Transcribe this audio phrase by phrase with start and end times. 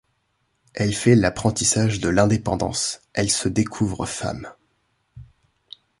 [0.73, 4.47] Elle fait l’apprentissage de l’indépendance, elle se découvre femme.